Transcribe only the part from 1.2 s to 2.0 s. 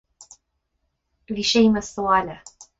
Bhí Séamus